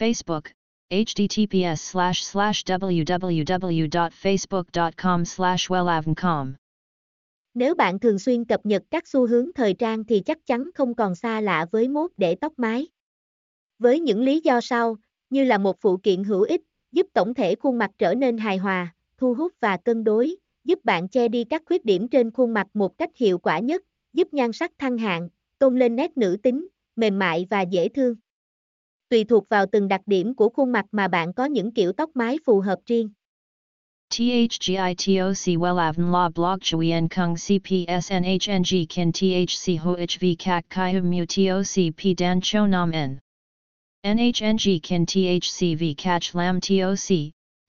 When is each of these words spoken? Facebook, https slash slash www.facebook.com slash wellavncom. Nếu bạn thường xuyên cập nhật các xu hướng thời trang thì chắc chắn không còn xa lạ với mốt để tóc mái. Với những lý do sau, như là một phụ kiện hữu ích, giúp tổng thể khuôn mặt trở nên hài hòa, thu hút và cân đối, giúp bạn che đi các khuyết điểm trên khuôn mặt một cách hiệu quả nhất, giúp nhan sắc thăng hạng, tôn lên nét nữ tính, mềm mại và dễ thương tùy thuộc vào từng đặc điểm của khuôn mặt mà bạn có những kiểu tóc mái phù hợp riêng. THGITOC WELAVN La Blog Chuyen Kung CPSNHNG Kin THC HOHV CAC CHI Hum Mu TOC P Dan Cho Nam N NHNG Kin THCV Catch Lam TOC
Facebook, 0.00 0.44
https 0.90 1.92
slash 1.92 2.22
slash 2.22 2.64
www.facebook.com 2.64 5.24
slash 5.24 5.70
wellavncom. 5.70 6.52
Nếu 7.54 7.74
bạn 7.74 7.98
thường 7.98 8.18
xuyên 8.18 8.44
cập 8.44 8.66
nhật 8.66 8.82
các 8.90 9.08
xu 9.08 9.26
hướng 9.26 9.52
thời 9.52 9.74
trang 9.74 10.04
thì 10.04 10.20
chắc 10.20 10.46
chắn 10.46 10.70
không 10.74 10.94
còn 10.94 11.14
xa 11.14 11.40
lạ 11.40 11.66
với 11.70 11.88
mốt 11.88 12.10
để 12.16 12.34
tóc 12.34 12.52
mái. 12.56 12.86
Với 13.78 14.00
những 14.00 14.22
lý 14.22 14.40
do 14.40 14.60
sau, 14.60 14.96
như 15.30 15.44
là 15.44 15.58
một 15.58 15.80
phụ 15.80 15.96
kiện 15.96 16.24
hữu 16.24 16.42
ích, 16.42 16.62
giúp 16.92 17.06
tổng 17.12 17.34
thể 17.34 17.54
khuôn 17.54 17.78
mặt 17.78 17.90
trở 17.98 18.14
nên 18.14 18.38
hài 18.38 18.56
hòa, 18.56 18.94
thu 19.18 19.34
hút 19.34 19.52
và 19.60 19.76
cân 19.76 20.04
đối, 20.04 20.36
giúp 20.64 20.84
bạn 20.84 21.08
che 21.08 21.28
đi 21.28 21.44
các 21.44 21.62
khuyết 21.66 21.84
điểm 21.84 22.08
trên 22.08 22.30
khuôn 22.30 22.54
mặt 22.54 22.66
một 22.74 22.98
cách 22.98 23.10
hiệu 23.16 23.38
quả 23.38 23.58
nhất, 23.58 23.82
giúp 24.12 24.34
nhan 24.34 24.52
sắc 24.52 24.72
thăng 24.78 24.98
hạng, 24.98 25.28
tôn 25.58 25.78
lên 25.78 25.96
nét 25.96 26.16
nữ 26.16 26.36
tính, 26.42 26.68
mềm 26.96 27.18
mại 27.18 27.46
và 27.50 27.62
dễ 27.62 27.88
thương 27.88 28.14
tùy 29.10 29.24
thuộc 29.24 29.48
vào 29.48 29.66
từng 29.72 29.88
đặc 29.88 30.00
điểm 30.06 30.34
của 30.34 30.48
khuôn 30.48 30.72
mặt 30.72 30.86
mà 30.92 31.08
bạn 31.08 31.32
có 31.32 31.44
những 31.44 31.72
kiểu 31.72 31.92
tóc 31.92 32.10
mái 32.14 32.38
phù 32.44 32.60
hợp 32.60 32.78
riêng. 32.86 33.10
THGITOC 34.10 35.58
WELAVN 35.58 36.12
La 36.12 36.28
Blog 36.28 36.58
Chuyen 36.60 37.08
Kung 37.08 37.34
CPSNHNG 37.34 38.86
Kin 38.88 39.12
THC 39.12 39.78
HOHV 39.82 40.24
CAC 40.38 40.64
CHI 40.70 40.92
Hum 40.92 41.10
Mu 41.10 41.24
TOC 41.26 41.94
P 41.96 42.18
Dan 42.18 42.40
Cho 42.42 42.66
Nam 42.66 42.90
N 42.90 43.18
NHNG 44.06 44.80
Kin 44.82 45.06
THCV 45.06 45.96
Catch 45.96 46.34
Lam 46.34 46.60
TOC 46.60 47.32